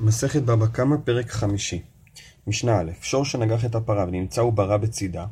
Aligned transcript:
מסכת 0.00 0.42
בבא 0.42 0.66
קמא, 0.66 0.96
פרק 1.04 1.30
חמישי. 1.30 1.82
משנה 2.46 2.80
א', 2.80 2.90
שור 3.02 3.24
שנגח 3.24 3.64
את 3.64 3.74
הפרה 3.74 4.04
ונמצא 4.08 4.40
עוברה 4.40 4.78
בצידה, 4.78 5.26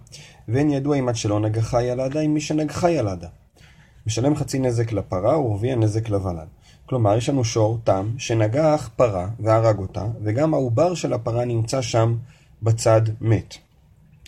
ואין 0.49 0.71
ידוע 0.71 0.97
אם 0.97 1.09
עד 1.09 1.17
שלא 1.17 1.41
נגחה 1.41 1.83
ילדה, 1.83 2.21
עם 2.21 2.35
מי 2.35 2.41
שנגחה 2.41 2.91
ילדה. 2.91 3.29
משלם 4.07 4.37
חצי 4.37 4.59
נזק 4.59 4.93
לפרה 4.93 5.39
ורביע 5.39 5.77
נזק 5.77 6.09
לוולד. 6.09 6.47
כלומר, 6.87 7.17
יש 7.17 7.29
לנו 7.29 7.45
שור 7.45 7.79
תם 7.85 8.11
שנגח 8.19 8.91
פרה 8.97 9.29
והרג 9.41 9.79
אותה, 9.79 10.05
וגם 10.23 10.55
העובר 10.55 10.95
של 10.95 11.13
הפרה 11.13 11.45
נמצא 11.45 11.83
שם 11.83 12.17
בצד 12.63 13.03
מת. 13.21 13.55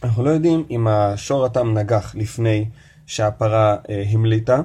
אנחנו 0.03 0.25
לא 0.25 0.31
יודעים 0.31 0.65
אם 0.71 0.89
השור 0.89 1.47
התם 1.47 1.79
נגח 1.79 2.15
לפני 2.15 2.69
שהפרה 3.07 3.77
אה, 3.91 4.05
המליטה, 4.11 4.61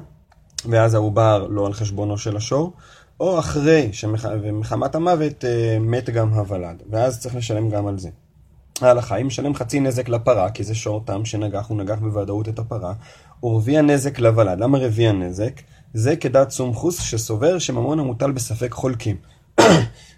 ואז 0.70 0.94
העובר 0.94 1.48
לא 1.50 1.66
על 1.66 1.74
חשבונו 1.74 2.18
של 2.18 2.38
השור, 2.38 2.74
או 3.20 3.40
אחרי 3.40 3.90
שמחמת 3.92 4.96
המוות 4.96 5.46
אה, 5.46 5.78
מת 5.80 6.10
גם 6.10 6.30
הוולד, 6.30 6.84
ואז 6.90 7.20
צריך 7.20 7.36
לשלם 7.36 7.70
גם 7.70 7.88
על 7.88 8.00
זה. 8.00 8.10
ההלכה, 8.82 9.16
אם 9.16 9.28
משלם 9.28 9.56
חצי 9.56 9.80
נזק 9.80 10.10
לפרה, 10.10 10.50
כי 10.50 10.64
זה 10.64 10.76
שור 10.76 11.02
תם 11.06 11.26
שנגח, 11.26 11.68
הוא 11.70 11.78
נגח 11.78 12.00
בוודאות 12.00 12.50
את 12.50 12.60
הפרה, 12.60 12.94
ורביע 13.44 13.82
נזק 13.82 14.20
לוולד. 14.20 14.60
למה 14.60 14.78
רביע 14.78 15.12
נזק? 15.12 15.62
זה 15.94 16.16
כדת 16.16 16.50
סומכוס 16.50 17.02
שסובר 17.02 17.60
שממון 17.60 18.00
המוטל 18.00 18.32
בספק 18.32 18.72
חולקים. 18.72 19.16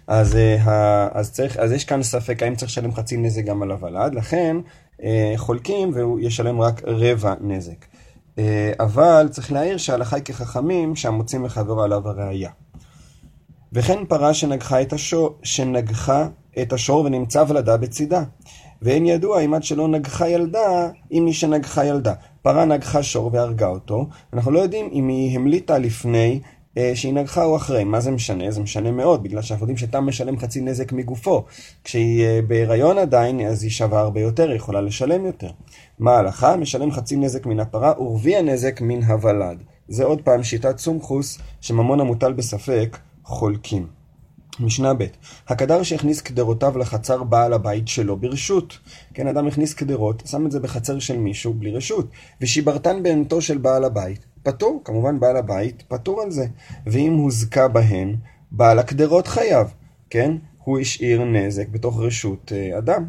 אז, 0.06 0.36
אה, 0.36 1.08
אז, 1.12 1.32
צריך, 1.32 1.56
אז 1.56 1.72
יש 1.72 1.84
כאן 1.84 2.02
ספק 2.02 2.42
האם 2.42 2.54
צריך 2.54 2.70
לשלם 2.70 2.94
חצי 2.94 3.16
נזק 3.16 3.44
גם 3.44 3.62
על 3.62 3.70
הוולד, 3.70 4.14
לכן 4.14 4.56
אה, 5.02 5.32
חולקים 5.36 5.90
והוא 5.94 6.20
ישלם 6.20 6.60
רק 6.60 6.82
רבע 6.84 7.34
נזק. 7.40 7.84
אבל 8.80 9.28
צריך 9.30 9.52
להעיר 9.52 9.76
שההלכה 9.76 10.16
היא 10.16 10.24
כחכמים 10.24 10.96
שהמוצאים 10.96 11.42
מחברו 11.42 11.82
עליו 11.82 12.08
הראייה. 12.08 12.50
וכן 13.76 14.04
פרה 14.08 14.34
שנגחה 14.34 14.82
את 14.82 14.92
השור, 14.92 15.34
שנגחה 15.42 16.28
את 16.62 16.72
השור 16.72 17.04
ונמצא 17.04 17.44
ולדה 17.48 17.76
בצידה. 17.76 18.22
ואין 18.82 19.06
ידוע 19.06 19.40
אם 19.40 19.54
עד 19.54 19.62
שלא 19.62 19.88
נגחה 19.88 20.28
ילדה, 20.28 20.88
אם 21.12 21.22
מי 21.24 21.32
שנגחה 21.32 21.84
ילדה. 21.84 22.14
פרה 22.42 22.64
נגחה 22.64 23.02
שור 23.02 23.30
והרגה 23.32 23.66
אותו, 23.66 24.06
אנחנו 24.32 24.50
לא 24.50 24.58
יודעים 24.58 24.88
אם 24.92 25.08
היא 25.08 25.36
המליטה 25.36 25.78
לפני 25.78 26.40
אה, 26.78 26.92
שהיא 26.94 27.12
נגחה 27.12 27.44
או 27.44 27.56
אחרי. 27.56 27.84
מה 27.84 28.00
זה 28.00 28.10
משנה? 28.10 28.50
זה 28.50 28.60
משנה 28.60 28.90
מאוד, 28.90 29.22
בגלל 29.22 29.42
שאנחנו 29.42 29.64
יודעים 29.64 29.76
שתם 29.76 30.06
משלם 30.06 30.38
חצי 30.38 30.60
נזק 30.60 30.92
מגופו. 30.92 31.44
כשהיא 31.84 32.24
אה, 32.24 32.40
בהיריון 32.46 32.98
עדיין, 32.98 33.40
אז 33.40 33.62
היא 33.62 33.70
שווה 33.70 34.00
הרבה 34.00 34.20
יותר, 34.20 34.48
היא 34.48 34.56
יכולה 34.56 34.80
לשלם 34.80 35.26
יותר. 35.26 35.50
מה 35.98 36.12
ההלכה? 36.12 36.56
משלם 36.56 36.90
חצי 36.90 37.16
נזק 37.16 37.46
מן 37.46 37.60
הפרה 37.60 38.02
ורביע 38.02 38.42
נזק 38.42 38.80
מן 38.80 39.02
הוולד. 39.02 39.58
זה 39.88 40.04
עוד 40.04 40.22
פעם 40.22 40.42
שיטת 40.42 40.78
סומכוס, 40.78 41.38
שממון 41.60 42.00
המוטל 42.00 42.32
בספק, 42.32 42.98
חולקים. 43.26 43.86
משנה 44.60 44.94
ב' 44.94 45.04
הקדר 45.48 45.82
שהכניס 45.82 46.20
קדרותיו 46.20 46.78
לחצר 46.78 47.22
בעל 47.22 47.52
הבית 47.52 47.88
שלו 47.88 48.16
ברשות. 48.16 48.78
כן, 49.14 49.26
אדם 49.26 49.46
הכניס 49.46 49.74
קדרות, 49.74 50.22
שם 50.26 50.46
את 50.46 50.50
זה 50.50 50.60
בחצר 50.60 50.98
של 50.98 51.18
מישהו 51.18 51.54
בלי 51.54 51.72
רשות. 51.72 52.10
ושיברתן 52.40 53.02
בהמתו 53.02 53.40
של 53.42 53.58
בעל 53.58 53.84
הבית, 53.84 54.26
פטור, 54.42 54.80
כמובן 54.84 55.20
בעל 55.20 55.36
הבית 55.36 55.82
פטור 55.88 56.22
על 56.22 56.30
זה. 56.30 56.46
ואם 56.86 57.12
הוזכה 57.12 57.68
בהן, 57.68 58.16
בעל 58.50 58.78
הקדרות 58.78 59.26
חייב, 59.26 59.66
כן? 60.10 60.36
הוא 60.64 60.78
השאיר 60.78 61.24
נזק 61.24 61.68
בתוך 61.68 62.00
רשות 62.00 62.52
אה, 62.54 62.78
אדם. 62.78 63.04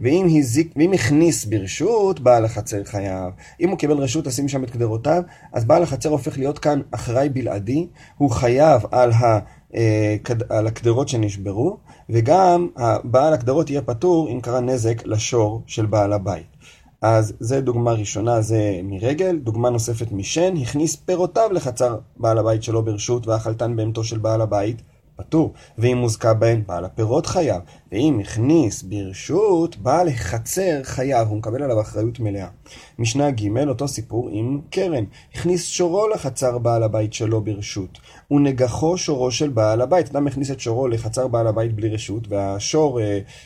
ואם, 0.00 0.26
הזיק, 0.38 0.72
ואם 0.76 0.92
הכניס 0.92 1.44
ברשות, 1.44 2.20
בעל 2.20 2.44
החצר 2.44 2.84
חייב. 2.84 3.32
אם 3.60 3.68
הוא 3.68 3.78
קיבל 3.78 3.96
רשות 3.96 4.26
לשים 4.26 4.48
שם 4.48 4.64
את 4.64 4.70
קדרותיו, 4.70 5.22
אז 5.52 5.64
בעל 5.64 5.82
החצר 5.82 6.08
הופך 6.08 6.38
להיות 6.38 6.58
כאן 6.58 6.80
אחראי 6.90 7.28
בלעדי, 7.28 7.86
הוא 8.16 8.30
חייב 8.30 8.82
על 8.90 9.12
ה... 9.12 9.38
אה, 9.74 10.16
על 10.48 10.66
הקדרות 10.66 11.08
שנשברו, 11.08 11.76
וגם 12.10 12.68
בעל 13.04 13.32
הקדרות 13.32 13.70
יהיה 13.70 13.82
פטור 13.82 14.28
אם 14.28 14.40
קרה 14.40 14.60
נזק 14.60 15.06
לשור 15.06 15.62
של 15.66 15.86
בעל 15.86 16.12
הבית. 16.12 16.46
אז 17.02 17.32
זה 17.40 17.60
דוגמה 17.60 17.92
ראשונה, 17.92 18.40
זה 18.40 18.80
מרגל. 18.82 19.36
דוגמה 19.36 19.70
נוספת 19.70 20.12
משן, 20.12 20.56
הכניס 20.56 20.96
פירותיו 20.96 21.48
לחצר 21.52 21.98
בעל 22.16 22.38
הבית 22.38 22.62
שלו 22.62 22.82
ברשות 22.82 23.26
ואכלתן 23.26 23.76
בהמתו 23.76 24.04
של 24.04 24.18
בעל 24.18 24.40
הבית, 24.40 24.82
פטור. 25.20 25.52
ואם 25.78 25.96
מוזכה 25.96 26.34
בהן, 26.34 26.62
בעל 26.66 26.84
הפירות 26.84 27.26
חייב. 27.26 27.62
ואם 27.92 28.20
הכניס 28.20 28.82
ברשות, 28.82 29.76
בעל 29.76 30.08
החצר 30.08 30.80
חייב, 30.82 31.28
הוא 31.28 31.36
מקבל 31.36 31.62
עליו 31.62 31.80
אחריות 31.80 32.20
מלאה. 32.20 32.48
משנה 32.98 33.30
ג', 33.30 33.68
אותו 33.68 33.88
סיפור 33.88 34.28
עם 34.32 34.60
קרן. 34.70 35.04
הכניס 35.34 35.66
שורו 35.66 36.08
לחצר 36.08 36.58
בעל 36.58 36.82
הבית 36.82 37.12
שלו 37.12 37.40
ברשות. 37.40 37.98
ונגחו 38.30 38.98
שורו 38.98 39.30
של 39.30 39.48
בעל 39.48 39.80
הבית. 39.80 40.10
אדם 40.10 40.26
הכניס 40.26 40.50
את 40.50 40.60
שורו 40.60 40.88
לחצר 40.88 41.28
בעל 41.28 41.46
הבית 41.46 41.74
בלי 41.74 41.88
רשות, 41.88 42.28
והשור 42.28 43.00
uh, 43.00 43.02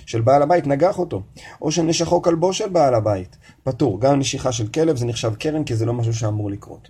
של 0.06 0.20
בעל 0.20 0.42
הבית 0.42 0.66
נגח 0.66 0.98
אותו. 0.98 1.22
או 1.62 1.70
שנשכו 1.70 2.22
כלבו 2.22 2.52
של 2.52 2.68
בעל 2.68 2.94
הבית. 2.94 3.36
פטור. 3.62 4.00
גם 4.00 4.18
נשיכה 4.18 4.52
של 4.52 4.68
כלב 4.68 4.96
זה 4.96 5.06
נחשב 5.06 5.34
קרן, 5.34 5.64
כי 5.64 5.76
זה 5.76 5.86
לא 5.86 5.92
משהו 5.92 6.14
שאמור 6.14 6.50
לקרות. 6.50 6.88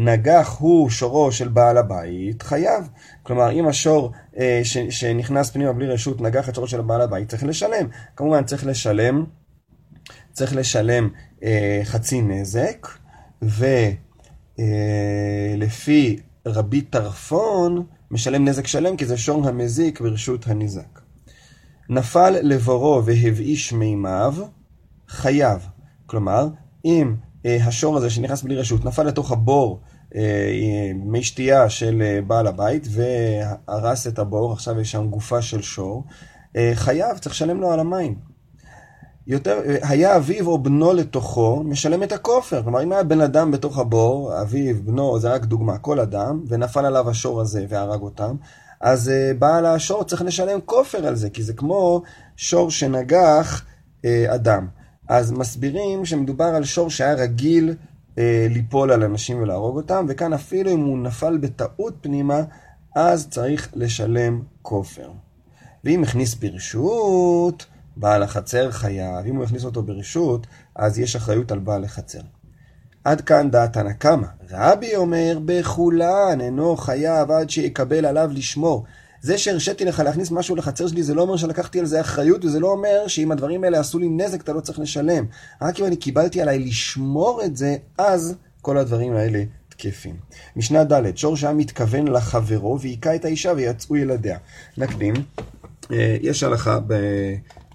נגח 0.00 0.56
הוא 0.58 0.90
שורו 0.90 1.32
של 1.32 1.48
בעל 1.48 1.78
הבית, 1.78 2.42
חייב. 2.42 2.88
כלומר, 3.22 3.50
אם 3.52 3.68
השור 3.68 4.12
אה, 4.38 4.60
ש, 4.64 4.78
שנכנס 4.78 5.50
פנימה 5.50 5.72
בלי 5.72 5.86
רשות 5.86 6.20
נגח 6.20 6.48
את 6.48 6.54
שורו 6.54 6.66
של 6.68 6.80
בעל 6.80 7.00
הבית, 7.00 7.28
צריך 7.28 7.44
לשלם. 7.44 7.86
כמובן, 8.16 8.44
צריך 8.44 8.66
לשלם, 8.66 9.24
צריך 10.32 10.56
לשלם 10.56 11.08
אה, 11.42 11.80
חצי 11.84 12.22
נזק, 12.22 12.88
ולפי 13.42 14.58
אה, 14.58 16.52
רבי 16.52 16.80
טרפון, 16.80 17.86
משלם 18.10 18.48
נזק 18.48 18.66
שלם, 18.66 18.96
כי 18.96 19.06
זה 19.06 19.16
שור 19.16 19.48
המזיק 19.48 20.00
ברשות 20.00 20.46
הניזק. 20.46 21.00
נפל 21.88 22.30
לבורו 22.42 23.02
והבאיש 23.04 23.72
מימיו, 23.72 24.34
חייב. 25.08 25.66
כלומר, 26.06 26.48
אם 26.84 27.14
השור 27.44 27.96
הזה 27.96 28.10
שנכנס 28.10 28.42
בלי 28.42 28.56
רשות 28.56 28.84
נפל 28.84 29.02
לתוך 29.02 29.32
הבור 29.32 29.80
אה, 30.14 30.92
מי 30.94 31.22
שתייה 31.22 31.70
של 31.70 32.02
אה, 32.02 32.20
בעל 32.26 32.46
הבית 32.46 32.88
והרס 32.90 34.06
את 34.06 34.18
הבור, 34.18 34.52
עכשיו 34.52 34.80
יש 34.80 34.92
שם 34.92 35.06
גופה 35.06 35.42
של 35.42 35.62
שור, 35.62 36.04
חייב, 36.74 37.18
צריך 37.18 37.34
לשלם 37.34 37.60
לו 37.60 37.72
על 37.72 37.80
המים. 37.80 38.14
יותר, 39.26 39.60
היה 39.82 40.16
אביו 40.16 40.46
או 40.46 40.58
בנו 40.62 40.92
לתוכו, 40.92 41.62
משלם 41.64 42.02
את 42.02 42.12
הכופר. 42.12 42.62
כלומר, 42.62 42.82
אם 42.82 42.92
היה 42.92 43.02
בן 43.02 43.20
אדם 43.20 43.50
בתוך 43.50 43.78
הבור, 43.78 44.40
אביו, 44.42 44.74
בנו, 44.84 45.18
זה 45.18 45.32
רק 45.32 45.44
דוגמה, 45.44 45.78
כל 45.78 46.00
אדם, 46.00 46.44
ונפל 46.48 46.84
עליו 46.84 47.10
השור 47.10 47.40
הזה 47.40 47.66
והרג 47.68 48.00
אותם, 48.00 48.36
אז 48.80 49.12
בעל 49.38 49.66
השור 49.66 50.04
צריך 50.04 50.22
לשלם 50.22 50.60
כופר 50.64 51.06
על 51.06 51.16
זה, 51.16 51.30
כי 51.30 51.42
זה 51.42 51.52
כמו 51.52 52.02
שור 52.36 52.70
שנגח 52.70 53.66
אדם. 54.28 54.66
אז 55.08 55.32
מסבירים 55.32 56.04
שמדובר 56.04 56.44
על 56.44 56.64
שור 56.64 56.90
שהיה 56.90 57.14
רגיל 57.14 57.74
אה, 58.18 58.46
ליפול 58.50 58.92
על 58.92 59.02
אנשים 59.02 59.42
ולהרוג 59.42 59.76
אותם, 59.76 60.06
וכאן 60.08 60.32
אפילו 60.32 60.70
אם 60.72 60.80
הוא 60.80 60.98
נפל 60.98 61.38
בטעות 61.38 61.94
פנימה, 62.00 62.42
אז 62.96 63.28
צריך 63.28 63.68
לשלם 63.74 64.42
כופר. 64.62 65.10
ואם 65.84 66.02
הכניס 66.02 66.34
ברשות, 66.34 67.66
בעל 67.96 68.22
החצר 68.22 68.70
חייב. 68.70 69.26
אם 69.26 69.36
הוא 69.36 69.44
הכניס 69.44 69.64
אותו 69.64 69.82
ברשות, 69.82 70.46
אז 70.76 70.98
יש 70.98 71.16
אחריות 71.16 71.52
על 71.52 71.58
בעל 71.58 71.84
החצר. 71.84 72.20
עד 73.04 73.20
כאן 73.20 73.50
דעת 73.50 73.76
הנא 73.76 73.92
קמא. 73.92 74.26
רבי 74.50 74.96
אומר, 74.96 75.38
בכולן 75.44 76.40
אינו 76.40 76.76
חייב 76.76 77.30
עד 77.30 77.50
שיקבל 77.50 78.06
עליו 78.06 78.30
לשמור. 78.34 78.84
זה 79.20 79.38
שהרשיתי 79.38 79.84
לך 79.84 80.00
להכניס 80.00 80.30
משהו 80.30 80.56
לחצר 80.56 80.88
שלי, 80.88 81.02
זה 81.02 81.14
לא 81.14 81.22
אומר 81.22 81.36
שלקחתי 81.36 81.80
על 81.80 81.86
זה 81.86 82.00
אחריות, 82.00 82.44
וזה 82.44 82.60
לא 82.60 82.72
אומר 82.72 83.06
שאם 83.06 83.32
הדברים 83.32 83.64
האלה 83.64 83.80
עשו 83.80 83.98
לי 83.98 84.08
נזק, 84.08 84.40
אתה 84.40 84.52
לא 84.52 84.60
צריך 84.60 84.78
לשלם. 84.78 85.24
רק 85.62 85.80
אם 85.80 85.84
אני 85.84 85.96
קיבלתי 85.96 86.42
עליי 86.42 86.58
לשמור 86.58 87.42
את 87.44 87.56
זה, 87.56 87.76
אז 87.98 88.34
כל 88.62 88.78
הדברים 88.78 89.12
האלה 89.12 89.44
תקפים. 89.68 90.16
משנה 90.56 90.84
ד', 90.84 91.16
שור 91.16 91.36
שהיה 91.36 91.52
מתכוון 91.52 92.08
לחברו, 92.08 92.80
והיכה 92.80 93.14
את 93.14 93.24
האישה 93.24 93.52
ויצאו 93.56 93.96
ילדיה. 93.96 94.38
נקדים, 94.78 95.14
אה, 95.92 96.16
יש 96.20 96.42
הלכה 96.42 96.78
ב... 96.86 96.94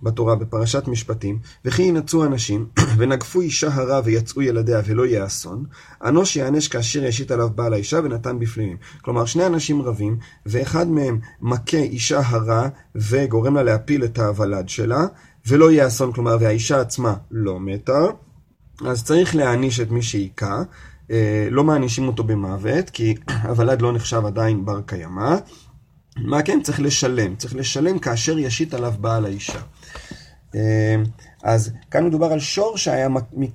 בתורה 0.04 0.36
בפרשת 0.36 0.88
משפטים, 0.88 1.40
וכי 1.66 1.84
ינצו 1.84 2.26
אנשים, 2.26 2.66
ונגפו 2.98 3.42
אישה 3.42 3.74
הרע 3.74 4.02
ויצאו 4.04 4.42
ילדיה 4.42 4.82
ולא 4.86 5.06
יהיה 5.06 5.26
אסון, 5.26 5.64
אנוש 6.06 6.36
יענש 6.36 6.68
כאשר 6.68 7.04
ישית 7.04 7.32
עליו 7.32 7.50
בעל 7.56 7.74
האישה 7.74 8.00
ונתן 8.04 8.40
בפניהם. 8.40 8.78
כלומר, 9.02 9.26
שני 9.26 9.46
אנשים 9.46 9.82
רבים, 9.82 10.18
ואחד 10.46 10.88
מהם 10.88 11.20
מכה 11.42 11.78
אישה 11.78 12.22
הרע 12.26 12.68
וגורם 12.96 13.56
לה 13.56 13.64
להפיל 13.64 14.04
את 14.04 14.20
הוולד 14.20 14.70
שלה, 14.70 15.06
ולא 15.48 15.72
יהיה 15.72 15.88
אסון, 15.88 16.12
כלומר, 16.12 16.38
והאישה 16.40 16.82
עצמה 16.82 17.14
לא 17.32 17.60
מתה, 17.60 18.06
אז 18.86 19.04
צריך 19.04 19.36
להעניש 19.36 19.80
את 19.80 19.92
מי 19.92 20.02
שהיכה. 20.02 20.64
אה, 21.12 21.48
לא 21.52 21.64
מענישים 21.64 22.08
אותו 22.08 22.24
במוות, 22.24 22.90
כי 22.90 23.16
הוולד 23.44 23.82
לא 23.82 23.94
נחשב 23.94 24.26
עדיין 24.26 24.66
בר 24.66 24.82
קיימא. 24.86 25.36
מה 26.18 26.42
כן? 26.42 26.60
צריך 26.64 26.82
לשלם. 26.82 27.36
צריך 27.36 27.56
לשלם 27.56 28.00
כאשר 28.00 28.40
ישית 28.40 28.74
עליו 28.74 28.94
בעל 29.00 29.26
האישה. 29.26 29.60
אמ, 30.56 30.60
אז 31.44 31.72
כאן 31.92 32.06
מדובר 32.06 32.34
על 32.34 32.40
שור 32.40 32.78
שהיה 32.78 33.08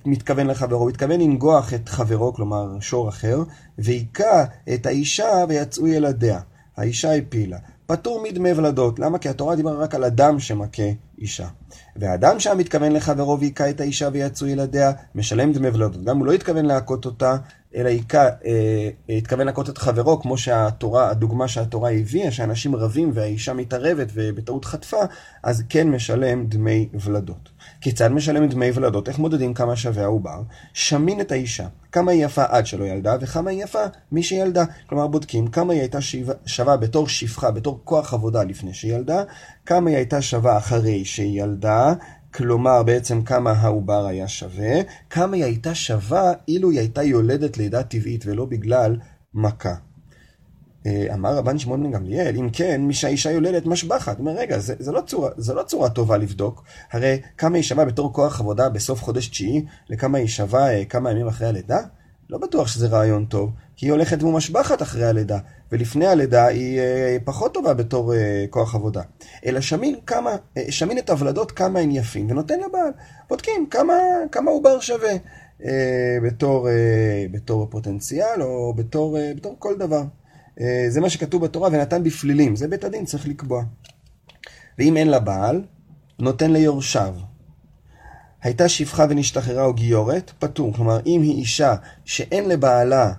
מתכוון 0.06 0.46
לחברו, 0.46 0.80
הוא 0.80 0.90
התכוון 0.90 1.20
לנגוח 1.20 1.74
את 1.74 1.88
חברו, 1.88 2.34
כלומר 2.34 2.80
שור 2.80 3.08
אחר, 3.08 3.42
והיכה 3.78 4.44
את 4.74 4.86
האישה 4.86 5.44
ויצאו 5.48 5.86
ילדיה. 5.86 6.40
האישה 6.76 7.14
הפילה. 7.14 7.58
פטור 7.86 8.22
מדמי 8.22 8.52
ולדות. 8.52 8.98
למה? 8.98 9.18
כי 9.18 9.28
התורה 9.28 9.56
דיברה 9.56 9.74
רק 9.74 9.94
על 9.94 10.04
אדם 10.04 10.40
שמכה 10.40 10.82
אישה. 11.20 11.48
והאדם 11.96 12.40
שהיה 12.40 12.56
מתכוון 12.56 12.92
לחברו 12.92 13.40
והיכה 13.40 13.70
את 13.70 13.80
האישה 13.80 14.08
ויצאו 14.12 14.46
ילדיה, 14.46 14.92
משלם 15.14 15.52
דמי 15.52 15.68
ולדות. 15.68 16.04
גם 16.04 16.18
הוא 16.18 16.26
לא 16.26 16.32
התכוון 16.32 16.66
להכות 16.66 17.04
אותה, 17.04 17.36
אלא 17.74 17.88
היכה, 17.88 18.28
אה, 18.46 18.90
התכוון 19.08 19.46
להכות 19.46 19.68
את 19.68 19.78
חברו, 19.78 20.20
כמו 20.20 20.38
שהתורה, 20.38 21.10
הדוגמה 21.10 21.48
שהתורה 21.48 21.90
הביאה, 21.90 22.30
שאנשים 22.30 22.76
רבים 22.76 23.10
והאישה 23.14 23.52
מתערבת 23.52 24.08
ובטעות 24.14 24.64
חטפה, 24.64 25.00
אז 25.42 25.62
כן 25.68 25.90
משלם 25.90 26.46
דמי 26.46 26.88
ולדות. 26.94 27.48
כיצד 27.80 28.08
משלם 28.08 28.48
דמי 28.48 28.70
ולדות? 28.74 29.08
איך 29.08 29.18
מודדים 29.18 29.54
כמה 29.54 29.76
שווה 29.76 30.02
העובר? 30.02 30.42
שמין 30.72 31.20
את 31.20 31.32
האישה, 31.32 31.66
כמה 31.92 32.12
היא 32.12 32.24
יפה 32.24 32.44
עד 32.48 32.66
שלא 32.66 32.84
ילדה, 32.84 33.16
וכמה 33.20 33.50
היא 33.50 33.64
יפה 33.64 33.84
מי 34.12 34.22
שילדה. 34.22 34.64
כלומר, 34.88 35.06
בודקים 35.06 35.46
כמה 35.46 35.72
היא 35.72 35.80
הייתה 35.80 35.98
שווה 36.46 36.76
בתור 36.76 37.08
שפחה, 37.08 37.50
בתור 37.50 37.80
כוח 37.84 38.14
עבודה 38.14 38.44
לפני 38.44 38.74
שהיא 38.74 38.94
ילדה, 38.94 39.22
כמה 39.66 39.90
היא 39.90 39.96
הייתה 39.96 40.22
שווה 40.22 40.58
אחרי 40.58 41.04
שהיא 41.14 41.42
ילדה, 41.42 41.94
כלומר 42.34 42.82
בעצם 42.82 43.22
כמה 43.22 43.50
העובר 43.50 44.06
היה 44.06 44.28
שווה, 44.28 44.80
כמה 45.10 45.36
היא 45.36 45.44
הייתה 45.44 45.74
שווה 45.74 46.32
אילו 46.48 46.70
היא 46.70 46.78
הייתה 46.78 47.02
יולדת 47.02 47.56
לידה 47.56 47.82
טבעית 47.82 48.26
ולא 48.26 48.44
בגלל 48.44 48.96
מכה. 49.34 49.74
אה, 50.86 51.14
אמר 51.14 51.36
רבן 51.36 51.58
שמעון 51.58 51.82
בן 51.82 51.90
גמליאל, 51.90 52.36
אם 52.36 52.50
כן, 52.50 52.80
מי 52.80 52.94
שהאישה 52.94 53.30
יולדת 53.30 53.66
משבחת. 53.66 54.18
אומר, 54.18 54.32
רגע, 54.32 54.58
זה, 54.58 54.74
זה, 54.78 54.92
לא 54.92 55.00
צורה, 55.00 55.30
זה 55.36 55.54
לא 55.54 55.62
צורה 55.62 55.90
טובה 55.90 56.16
לבדוק. 56.16 56.64
הרי 56.92 57.20
כמה 57.38 57.56
היא 57.56 57.64
שווה 57.64 57.84
בתור 57.84 58.12
כוח 58.12 58.40
עבודה 58.40 58.68
בסוף 58.68 59.02
חודש 59.02 59.28
תשיעי, 59.28 59.64
לכמה 59.90 60.18
היא 60.18 60.26
שווה 60.26 60.74
אה, 60.74 60.84
כמה 60.84 61.10
ימים 61.10 61.26
אחרי 61.26 61.48
הלידה? 61.48 61.78
לא 62.30 62.38
בטוח 62.38 62.68
שזה 62.68 62.88
רעיון 62.88 63.24
טוב, 63.24 63.50
כי 63.76 63.86
היא 63.86 63.92
הולכת 63.92 64.22
ומשבחת 64.22 64.82
אחרי 64.82 65.04
הלידה, 65.04 65.38
ולפני 65.72 66.06
הלידה 66.06 66.46
היא 66.46 66.78
אה, 66.78 67.16
פחות 67.24 67.54
טובה 67.54 67.74
בתור 67.74 68.14
אה, 68.14 68.44
כוח 68.50 68.74
עבודה. 68.74 69.02
אלא 69.46 69.60
שמין 69.60 69.94
כמה, 70.06 70.36
אה, 70.56 70.64
שמין 70.70 70.98
את 70.98 71.10
הוולדות 71.10 71.52
כמה 71.52 71.78
הן 71.78 71.90
יפים, 71.90 72.30
ונותן 72.30 72.60
לבעל. 72.60 72.92
בודקים 73.28 73.66
כמה, 73.70 73.94
כמה 74.32 74.50
עובר 74.50 74.80
שווה 74.80 75.12
אה, 75.64 76.18
בתור, 76.22 76.68
אה, 76.68 77.26
בתור 77.30 77.66
פוטנציאל, 77.70 78.42
או 78.42 78.74
בתור, 78.74 79.18
אה, 79.18 79.32
בתור 79.36 79.56
כל 79.58 79.76
דבר. 79.78 80.02
אה, 80.60 80.86
זה 80.88 81.00
מה 81.00 81.10
שכתוב 81.10 81.44
בתורה, 81.44 81.68
ונתן 81.72 82.02
בפלילים. 82.02 82.56
זה 82.56 82.68
בית 82.68 82.84
הדין, 82.84 83.04
צריך 83.04 83.28
לקבוע. 83.28 83.64
ואם 84.78 84.96
אין 84.96 85.08
לה 85.08 85.20
בעל, 85.20 85.62
נותן 86.18 86.52
ליורשיו. 86.52 87.14
הייתה 88.42 88.68
שפחה 88.68 89.06
ונשתחררה 89.10 89.64
או 89.64 89.74
גיורת, 89.74 90.32
פטור. 90.38 90.72
כלומר, 90.72 90.98
אם 91.06 91.22
היא 91.22 91.34
אישה 91.34 91.74
שאין 92.04 92.48
לבעלה 92.48 93.12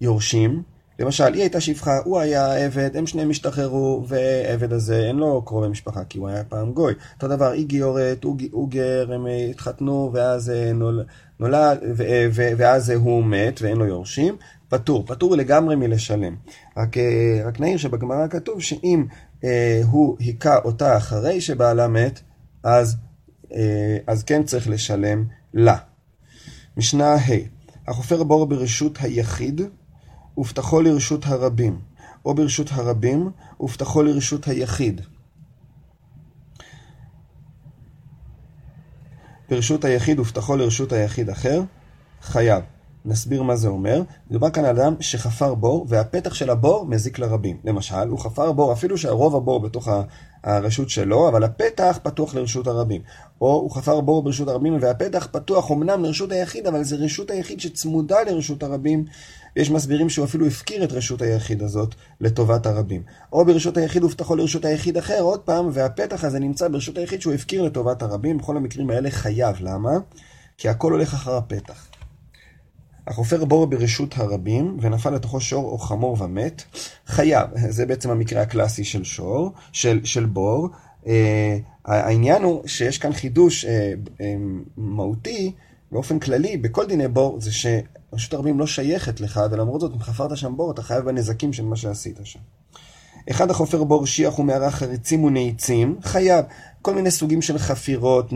יורשים, 0.00 0.62
למשל, 0.98 1.34
היא 1.34 1.42
הייתה 1.42 1.60
שפחה, 1.60 1.98
הוא 2.04 2.18
היה 2.18 2.66
עבד, 2.66 2.96
הם 2.96 3.06
שניהם 3.06 3.30
השתחררו, 3.30 4.04
ועבד 4.08 4.72
הזה 4.72 5.06
אין 5.08 5.16
לו 5.16 5.42
קרובי 5.42 5.68
משפחה, 5.68 6.04
כי 6.04 6.18
הוא 6.18 6.28
היה 6.28 6.44
פעם 6.44 6.72
גוי. 6.72 6.94
אותו 7.14 7.28
דבר, 7.28 7.50
היא 7.50 7.66
גיורת, 7.66 8.24
הוא, 8.24 8.36
הוא 8.50 8.68
גר, 8.68 9.12
הם 9.12 9.26
התחתנו, 9.50 10.10
ואז 10.14 10.52
נול, 10.74 11.04
נולד, 11.40 11.78
ואז 12.56 12.90
הוא 12.90 13.24
מת, 13.24 13.62
ואין 13.62 13.76
לו 13.76 13.86
יורשים. 13.86 14.36
פטור, 14.70 15.04
פטור 15.06 15.36
לגמרי 15.36 15.76
מלשלם. 15.76 16.36
רק, 16.76 16.98
אה, 16.98 17.42
רק 17.44 17.60
נעיר 17.60 17.78
שבגמרא 17.78 18.26
כתוב 18.28 18.60
שאם 18.60 19.04
אה, 19.44 19.80
הוא 19.90 20.16
היכה 20.18 20.58
אותה 20.58 20.96
אחרי 20.96 21.40
שבעלה 21.40 21.88
מת, 21.88 22.20
אז, 22.62 22.94
אה, 22.94 23.09
אז 24.06 24.22
כן 24.22 24.42
צריך 24.42 24.68
לשלם 24.68 25.24
לה. 25.54 25.76
משנה 26.76 27.14
ה' 27.14 27.18
החופר 27.86 28.22
בור 28.22 28.46
ברשות 28.46 28.98
היחיד, 29.00 29.60
ופתחו 30.38 30.80
לרשות 30.80 31.26
הרבים, 31.26 31.80
או 32.24 32.34
ברשות 32.34 32.66
הרבים, 32.70 33.30
ופתחו 33.60 34.02
לרשות 34.02 34.48
היחיד. 34.48 35.00
ברשות 39.48 39.84
היחיד 39.84 40.20
ופתחו 40.20 40.56
לרשות 40.56 40.92
היחיד 40.92 41.30
אחר, 41.30 41.62
חייב. 42.22 42.64
נסביר 43.04 43.42
מה 43.42 43.56
זה 43.56 43.68
אומר. 43.68 44.02
מדובר 44.30 44.50
כאן 44.50 44.64
על 44.64 44.78
אדם 44.78 44.94
שחפר 45.00 45.54
בור, 45.54 45.86
והפתח 45.88 46.34
של 46.34 46.50
הבור 46.50 46.86
מזיק 46.86 47.18
לרבים. 47.18 47.56
למשל, 47.64 48.08
הוא 48.08 48.18
חפר 48.18 48.52
בור, 48.52 48.72
אפילו 48.72 48.98
שהרוב 48.98 49.36
הבור 49.36 49.60
בתוך 49.60 49.88
הרשות 50.44 50.90
שלו, 50.90 51.28
אבל 51.28 51.44
הפתח 51.44 51.98
פתוח 52.02 52.34
לרשות 52.34 52.66
הרבים. 52.66 53.02
או 53.40 53.52
הוא 53.52 53.70
חפר 53.70 54.00
בור 54.00 54.22
ברשות 54.22 54.48
הרבים, 54.48 54.78
והפתח 54.80 55.28
פתוח 55.32 55.70
אמנם 55.70 56.04
לרשות 56.04 56.32
היחיד, 56.32 56.66
אבל 56.66 56.84
זה 56.84 56.96
רשות 56.96 57.30
היחיד 57.30 57.60
שצמודה 57.60 58.22
לרשות 58.22 58.62
הרבים. 58.62 59.04
ויש 59.56 59.70
מסבירים 59.70 60.08
שהוא 60.08 60.24
אפילו 60.24 60.46
הפקיר 60.46 60.84
את 60.84 60.92
רשות 60.92 61.22
היחיד 61.22 61.62
הזאת 61.62 61.94
לטובת 62.20 62.66
הרבים. 62.66 63.02
או 63.32 63.44
ברשות 63.44 63.76
היחיד 63.76 64.02
הובטחו 64.02 64.36
לרשות 64.36 64.64
היחיד 64.64 64.96
אחר, 64.96 65.20
עוד 65.20 65.40
פעם, 65.40 65.68
והפתח 65.72 66.24
הזה 66.24 66.38
נמצא 66.38 66.68
ברשות 66.68 66.98
היחיד 66.98 67.20
שהוא 67.20 67.34
הפקיר 67.34 67.62
לטובת 67.62 68.02
הרבים. 68.02 68.38
בכל 68.38 68.56
המקרים 68.56 68.90
האלה 68.90 69.10
חייב. 69.10 69.56
למה? 69.60 69.90
כי 70.58 70.68
הכל 70.68 70.92
הולך 70.92 71.14
אחר 71.14 71.36
הפתח. 71.36 71.89
החופר 73.10 73.44
בור 73.44 73.66
ברשות 73.66 74.14
הרבים, 74.18 74.78
ונפל 74.80 75.10
לתוכו 75.10 75.40
שור 75.40 75.64
או 75.64 75.78
חמור 75.78 76.22
ומת, 76.22 76.62
חייב. 77.06 77.48
זה 77.68 77.86
בעצם 77.86 78.10
המקרה 78.10 78.42
הקלאסי 78.42 78.84
של 78.84 79.04
שור, 79.04 79.52
של, 79.72 80.00
של 80.04 80.26
בור. 80.26 80.68
Uh, 81.04 81.08
העניין 81.84 82.42
הוא 82.42 82.62
שיש 82.66 82.98
כאן 82.98 83.12
חידוש 83.12 83.64
uh, 83.64 83.68
uh, 83.68 84.20
מהותי, 84.76 85.52
באופן 85.92 86.18
כללי, 86.18 86.56
בכל 86.56 86.86
דיני 86.86 87.08
בור, 87.08 87.40
זה 87.40 87.50
שרשות 87.52 88.34
הרבים 88.34 88.58
לא 88.58 88.66
שייכת 88.66 89.20
לך, 89.20 89.40
ולמרות 89.50 89.80
זאת, 89.80 89.92
אם 89.94 90.00
חפרת 90.00 90.36
שם 90.36 90.56
בור, 90.56 90.70
אתה 90.70 90.82
חייב 90.82 91.04
בנזקים 91.04 91.52
של 91.52 91.64
מה 91.64 91.76
שעשית 91.76 92.18
שם. 92.24 92.40
אחד 93.30 93.50
החופר 93.50 93.84
בור 93.84 94.06
שיח 94.06 94.38
ומערה 94.38 94.70
חריצים 94.70 95.24
ונעיצים, 95.24 95.98
חייב. 96.02 96.44
כל 96.82 96.94
מיני 96.94 97.10
סוגים 97.10 97.42
של 97.42 97.58
חפירות, 97.58 98.32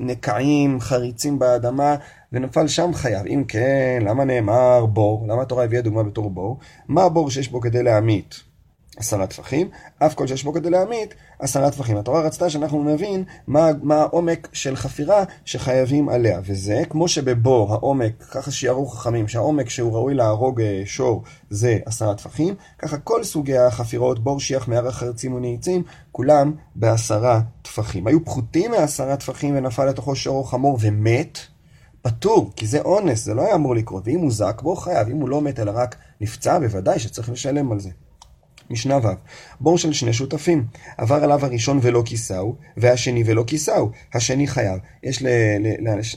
נקעים, 0.00 0.80
חריצים 0.80 1.38
באדמה, 1.38 1.96
ונפל 2.32 2.68
שם 2.68 2.90
חייב. 2.94 3.26
אם 3.26 3.44
כן, 3.48 4.02
למה 4.06 4.24
נאמר 4.24 4.86
בור? 4.86 5.26
למה 5.28 5.42
התורה 5.42 5.64
הביאה 5.64 5.82
דוגמה 5.82 6.02
בתור 6.02 6.30
בור? 6.30 6.58
מה 6.88 7.02
הבור 7.02 7.30
שיש 7.30 7.48
בו 7.48 7.60
כדי 7.60 7.82
להמית? 7.82 8.51
עשרה 8.96 9.26
טפחים, 9.26 9.68
אף 9.98 10.14
כל 10.14 10.26
שיש 10.26 10.44
בו 10.44 10.52
כדי 10.52 10.70
להמית, 10.70 11.14
עשרה 11.38 11.70
טפחים. 11.70 11.96
התורה 11.96 12.20
רצתה 12.20 12.50
שאנחנו 12.50 12.84
נבין 12.84 13.24
מה, 13.46 13.70
מה 13.82 13.94
העומק 13.94 14.48
של 14.52 14.76
חפירה 14.76 15.24
שחייבים 15.44 16.08
עליה. 16.08 16.40
וזה, 16.44 16.82
כמו 16.88 17.08
שבבור 17.08 17.72
העומק, 17.72 18.22
ככה 18.30 18.50
שיערו 18.50 18.86
חכמים, 18.86 19.28
שהעומק 19.28 19.68
שהוא 19.68 19.92
ראוי 19.92 20.14
להרוג 20.14 20.60
אה, 20.60 20.82
שור 20.84 21.22
זה 21.50 21.78
עשרה 21.86 22.14
טפחים, 22.14 22.54
ככה 22.78 22.98
כל 22.98 23.24
סוגי 23.24 23.58
החפירות, 23.58 24.24
בור, 24.24 24.40
שיח, 24.40 24.68
מערה, 24.68 24.92
חרצים 24.92 25.34
ונעיצים, 25.34 25.82
כולם 26.12 26.52
בעשרה 26.74 27.40
טפחים. 27.62 28.06
היו 28.06 28.24
פחותים 28.24 28.70
מעשרה 28.70 29.16
טפחים 29.16 29.56
ונפל 29.56 29.84
לתוכו 29.84 30.16
שור 30.16 30.36
או 30.36 30.44
חמור 30.44 30.78
ומת, 30.80 31.38
פטור, 32.02 32.50
כי 32.56 32.66
זה 32.66 32.80
אונס, 32.80 33.24
זה 33.24 33.34
לא 33.34 33.42
היה 33.42 33.54
אמור 33.54 33.74
לקרות. 33.74 34.02
ואם 34.06 34.18
הוא 34.18 34.30
זק, 34.30 34.62
בו 34.62 34.76
חייב. 34.76 35.08
אם 35.08 35.16
הוא 35.16 35.28
לא 35.28 35.40
מת 35.40 35.60
אלא 35.60 35.72
רק 35.74 35.96
נפצע, 36.20 36.58
בוודאי 36.58 36.98
שצריך 36.98 37.30
לשלם 37.30 37.72
על 37.72 37.80
זה. 37.80 37.90
משנה 38.70 38.96
ו' 38.96 39.08
בור 39.60 39.78
של 39.78 39.92
שני 39.92 40.12
שותפים, 40.12 40.64
עבר 40.98 41.24
עליו 41.24 41.44
הראשון 41.44 41.78
ולא 41.82 42.02
כיסהו, 42.06 42.56
והשני 42.76 43.22
ולא 43.26 43.44
כיסהו, 43.46 43.90
השני 44.14 44.46
חייב. 44.46 44.78
יש 45.02 45.22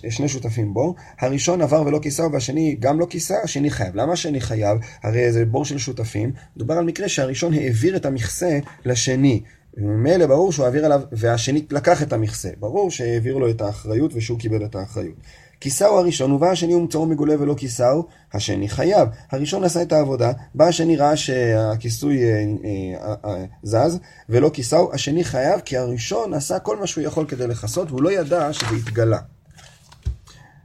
לשני 0.03 0.27
שותפים 0.27 0.73
בור, 0.73 0.95
הראשון 1.19 1.61
עבר 1.61 1.83
ולא 1.85 1.99
כיסהו 1.99 2.31
והשני 2.31 2.75
גם 2.79 2.99
לא 2.99 3.07
כיסה, 3.09 3.35
השני 3.43 3.69
חייב. 3.69 3.95
למה 3.95 4.13
השני 4.13 4.41
חייב? 4.41 4.77
הרי 5.03 5.31
זה 5.31 5.45
בור 5.45 5.65
של 5.65 5.77
שותפים, 5.77 6.31
מדובר 6.55 6.73
על 6.73 6.85
מקרה 6.85 7.09
שהראשון 7.09 7.53
העביר 7.53 7.95
את 7.95 8.05
המכסה 8.05 8.59
לשני. 8.85 9.41
וממילא 9.77 10.25
ברור 10.25 10.51
שהוא 10.51 10.65
העביר 10.65 10.85
עליו, 10.85 11.01
והשני 11.11 11.65
לקח 11.71 12.03
את 12.03 12.13
המכסה. 12.13 12.49
ברור 12.59 12.91
שהעביר 12.91 13.37
לו 13.37 13.49
את 13.49 13.61
האחריות 13.61 14.11
ושהוא 14.15 14.39
קיבל 14.39 14.65
את 14.65 14.75
האחריות. 14.75 15.15
כיסהו 15.65 15.97
הראשון, 15.97 16.31
ובא 16.31 16.49
השני 16.49 16.75
ומצאו 16.75 17.05
מגולה 17.05 17.35
ולא 17.39 17.53
כיסהו, 17.57 18.05
השני 18.33 18.69
חייב. 18.69 19.09
הראשון 19.31 19.63
עשה 19.63 19.81
את 19.81 19.91
העבודה, 19.91 20.31
בא 20.55 20.65
השני 20.65 20.95
ראה 20.97 21.17
שהכיסוי 21.17 22.23
אה, 22.23 22.45
אה, 22.65 23.15
אה, 23.25 23.45
זז, 23.63 23.99
ולא 24.29 24.49
כיסהו, 24.53 24.93
השני 24.93 25.23
חייב, 25.23 25.59
כי 25.59 25.77
הראשון 25.77 26.33
עשה 26.33 26.59
כל 26.59 26.77
מה 26.77 26.87
שהוא 26.87 27.03
יכול 27.03 27.25
כדי 27.27 27.47
לכסות, 27.47 27.91
והוא 27.91 28.01
לא 28.01 28.11
ידע 28.11 28.53
שזה 28.53 28.75
התגלה. 28.75 29.19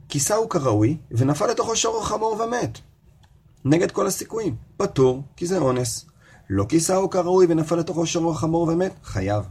כיסהו 0.09 0.49
כראוי, 0.49 0.97
ונפל 1.11 1.47
לתוכו 1.47 1.75
שור 1.75 2.05
חמור 2.05 2.41
ומת. 2.41 2.77
נגד 3.65 3.91
כל 3.91 4.07
הסיכויים. 4.07 4.55
פטור, 4.77 5.21
כי 5.35 5.45
זה 5.45 5.57
אונס. 5.57 6.05
לא 6.49 6.65
כיסהו 6.69 7.09
כראוי 7.09 7.45
ונפל 7.49 7.75
לתוכו 7.75 8.05
שור 8.05 8.37
חמור 8.37 8.67
ומת, 8.67 8.91
חייב. 9.03 9.43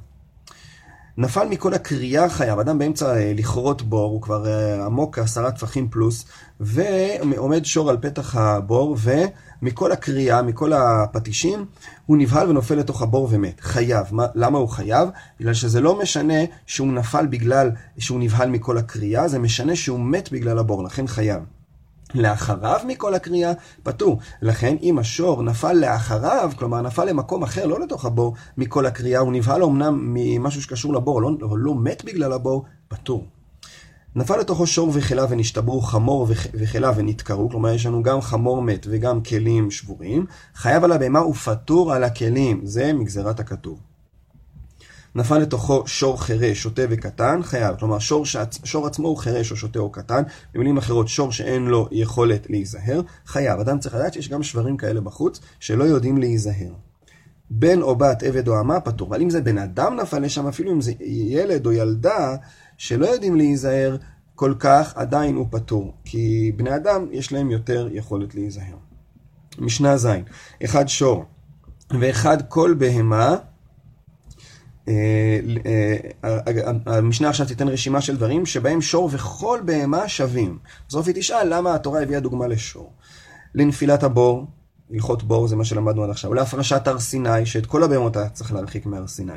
נפל 1.19 1.49
מכל 1.49 1.75
הקריאה 1.75 2.29
חייב, 2.29 2.59
אדם 2.59 2.79
באמצע 2.79 3.17
אה, 3.17 3.33
לכרות 3.37 3.83
בור, 3.83 4.11
הוא 4.11 4.23
כבר 4.23 4.47
אה, 4.47 4.85
עמוק 4.85 5.19
עשרה 5.19 5.51
טפחים 5.51 5.89
פלוס, 5.89 6.25
ועומד 6.61 7.65
שור 7.65 7.91
על 7.91 7.97
פתח 8.01 8.37
הבור, 8.37 8.97
ומכל 9.63 9.93
הקריאה, 9.93 10.43
מכל 10.43 10.73
הפטישים, 10.73 11.65
הוא 12.07 12.17
נבהל 12.17 12.49
ונופל 12.49 12.75
לתוך 12.75 13.03
הבור 13.03 13.29
ומת. 13.31 13.61
חייב. 13.61 14.07
מה, 14.11 14.27
למה 14.35 14.59
הוא 14.59 14.69
חייב? 14.69 15.09
בגלל 15.41 15.55
שזה 15.55 15.81
לא 15.81 15.99
משנה 15.99 16.45
שהוא 16.67 16.93
נפל 16.93 17.27
בגלל 17.27 17.71
שהוא 17.99 18.21
נבהל 18.21 18.51
מכל 18.51 18.79
הקריאה, 18.79 19.29
זה 19.29 19.39
משנה 19.39 19.77
שהוא 19.77 20.01
מת 20.01 20.33
בגלל 20.33 20.59
הבור, 20.59 20.85
לכן 20.85 21.07
חייב. 21.07 21.60
לאחריו 22.15 22.81
מכל 22.87 23.15
הקריאה, 23.15 23.53
פטור. 23.83 24.19
לכן 24.43 24.77
אם 24.83 24.99
השור 24.99 25.43
נפל 25.43 25.73
לאחריו, 25.73 26.53
כלומר 26.57 26.81
נפל 26.81 27.05
למקום 27.05 27.43
אחר, 27.43 27.67
לא 27.67 27.81
לתוך 27.81 28.05
הבור, 28.05 28.35
מכל 28.57 28.87
הקריאה, 28.87 29.21
הוא 29.21 29.33
נבהל 29.33 29.63
אמנם 29.63 29.99
ממשהו 30.15 30.63
שקשור 30.63 30.95
לבור, 30.95 31.23
לא, 31.23 31.31
לא, 31.41 31.59
לא 31.59 31.75
מת 31.75 32.05
בגלל 32.05 32.33
הבור, 32.33 32.65
פטור. 32.89 33.27
נפל 34.15 34.37
לתוכו 34.37 34.67
שור 34.67 34.91
וכלה 34.93 35.27
ונשתברו 35.29 35.81
חמור 35.81 36.27
וכלה 36.55 36.93
ונתקרו, 36.97 37.51
כלומר 37.51 37.71
יש 37.71 37.87
לנו 37.87 38.03
גם 38.03 38.21
חמור 38.21 38.63
מת 38.63 38.87
וגם 38.91 39.23
כלים 39.23 39.71
שבורים, 39.71 40.27
חייב 40.55 40.85
על 40.85 40.93
הבהמה 40.93 41.27
ופטור 41.27 41.93
על 41.93 42.05
הכלים, 42.05 42.61
זה 42.65 42.93
מגזרת 42.93 43.41
הכתוב. 43.41 43.90
נפל 45.15 45.39
לתוכו 45.39 45.83
שור 45.87 46.23
חירש, 46.23 46.63
שוטה 46.63 46.83
וקטן, 46.91 47.43
חייב. 47.43 47.77
כלומר, 47.77 47.99
שור, 47.99 48.27
שעצ... 48.27 48.59
שור 48.65 48.87
עצמו 48.87 49.09
הוא 49.09 49.17
חירש 49.17 49.51
או 49.51 49.57
שוטה 49.57 49.79
או 49.79 49.91
קטן. 49.91 50.23
במילים 50.55 50.77
אחרות, 50.79 51.09
שור 51.09 51.33
שאין 51.33 51.67
לו 51.67 51.89
יכולת 51.93 52.51
להיזהר, 52.51 53.01
חייב. 53.27 53.61
אדם 53.61 53.79
צריך 53.79 53.95
לדעת 53.95 54.13
שיש 54.13 54.29
גם 54.29 54.43
שברים 54.43 54.77
כאלה 54.77 55.01
בחוץ 55.01 55.41
שלא 55.61 55.85
יודעים 55.85 56.19
להיזהר. 56.19 56.73
בן 57.51 57.83
או 57.83 57.97
בת, 57.97 58.23
עבד 58.23 58.49
או 58.49 58.61
אמה, 58.61 58.81
פטור. 58.81 59.09
אבל 59.09 59.23
אם 59.23 59.31
זה 59.31 59.41
בן 59.41 59.59
אדם 59.59 59.97
נפל 59.97 60.19
לשם, 60.19 60.47
אפילו 60.47 60.73
אם 60.73 60.81
זה 60.81 60.93
ילד 61.01 61.67
או 61.67 61.73
ילדה 61.73 62.37
שלא 62.77 63.07
יודעים 63.07 63.37
להיזהר 63.37 63.97
כל 64.35 64.55
כך, 64.59 64.93
עדיין 64.97 65.37
הוא 65.37 65.47
פטור. 65.51 65.95
כי 66.05 66.53
בני 66.57 66.77
אדם 66.77 67.07
יש 67.11 67.33
להם 67.33 67.51
יותר 67.51 67.89
יכולת 67.93 68.35
להיזהר. 68.35 68.77
משנה 69.59 69.97
ז', 69.97 70.09
אחד 70.65 70.89
שור 70.89 71.25
ואחד 72.01 72.39
כל 72.49 72.75
בהמה 72.79 73.37
המשנה 76.87 77.29
עכשיו 77.29 77.47
תיתן 77.47 77.69
רשימה 77.69 78.01
של 78.01 78.17
דברים 78.17 78.47
שבהם 78.47 78.81
שור 78.81 79.09
וכל 79.13 79.61
בהמה 79.65 80.09
שווים. 80.09 80.59
בסוף 80.89 81.07
היא 81.07 81.15
תשאל 81.15 81.55
למה 81.55 81.75
התורה 81.75 82.03
הביאה 82.03 82.21
דוגמה 82.21 82.47
לשור. 82.47 82.93
לנפילת 83.55 84.03
הבור, 84.03 84.47
הלכות 84.93 85.23
בור 85.23 85.49
זה 85.49 85.57
מה 85.57 85.65
שלמדנו 85.65 86.05
עד 86.05 86.11
עכשיו, 86.11 86.31
ולהפרשת 86.31 86.89
הר 86.89 86.99
סיני, 86.99 87.47
שאת 87.47 87.67
כל 87.67 87.83
הבהמות 87.83 88.17
היה 88.17 88.29
צריך 88.29 88.53
להרחיק 88.53 88.87
מהר 88.87 89.07
סיני, 89.07 89.33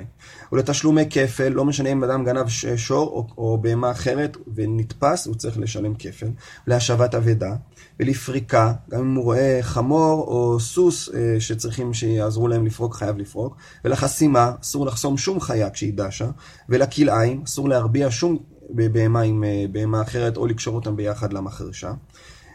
ולתשלומי 0.52 1.04
כפל, 1.10 1.50
לא 1.50 1.66
משנה 1.66 1.90
אם 1.90 2.04
אדם 2.04 2.24
גנב 2.26 2.48
שור 2.76 3.08
או, 3.08 3.28
או 3.38 3.58
בהמה 3.62 3.92
אחרת 3.92 4.38
ונתפס, 4.56 5.28
הוא 5.28 5.36
צריך 5.36 5.58
לשלם 5.58 5.94
כפל, 6.00 6.28
להשבת 6.68 7.16
אבדה, 7.16 7.56
ולפריקה, 8.00 8.74
גם 8.92 9.00
אם 9.00 9.16
הוא 9.16 9.24
רואה 9.24 9.60
חמור 9.62 10.28
או 10.28 10.60
סוס 10.60 11.10
אה, 11.14 11.36
שצריכים 11.40 11.94
שיעזרו 11.94 12.48
להם 12.48 12.66
לפרוק, 12.66 12.96
חייב 12.96 13.18
לפרוק, 13.18 13.56
ולחסימה, 13.86 14.52
אסור 14.62 14.86
לחסום 14.86 15.18
שום 15.18 15.40
חיה 15.40 15.70
כשהיא 15.70 15.94
דשה, 15.96 16.30
ולכלאיים, 16.70 17.42
אסור 17.46 17.70
להרביע 17.70 18.08
שום 18.12 18.38
בהמה 18.70 19.22
עם 19.22 19.44
אה, 19.44 19.66
בהמה 19.72 20.02
אחרת 20.02 20.38
או 20.38 20.48
לקשור 20.48 20.76
אותם 20.76 20.96
ביחד 20.96 21.34
למחרשה, 21.34 21.94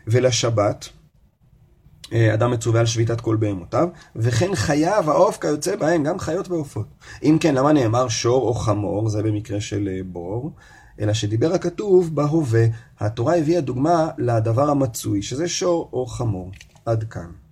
ולשבת, 0.06 0.88
אדם 2.12 2.50
מצווה 2.50 2.80
על 2.80 2.86
שביתת 2.86 3.20
כל 3.20 3.36
בהמותיו, 3.36 3.88
וכן 4.16 4.54
חייו, 4.54 5.10
העוף 5.10 5.38
כיוצא 5.40 5.76
בהם, 5.76 6.04
גם 6.04 6.18
חיות 6.18 6.48
ועופות. 6.50 6.86
אם 7.22 7.36
כן, 7.40 7.54
למה 7.54 7.72
נאמר 7.72 8.08
שור 8.08 8.48
או 8.48 8.54
חמור, 8.54 9.08
זה 9.08 9.22
במקרה 9.22 9.60
של 9.60 9.88
אה, 9.92 10.00
בור, 10.06 10.52
אלא 11.00 11.12
שדיבר 11.12 11.54
הכתוב 11.54 12.14
בהווה, 12.14 12.64
התורה 13.00 13.36
הביאה 13.36 13.60
דוגמה 13.60 14.08
לדבר 14.18 14.70
המצוי, 14.70 15.22
שזה 15.22 15.48
שור 15.48 15.90
או 15.92 16.06
חמור. 16.06 16.50
עד 16.86 17.04
כאן. 17.04 17.47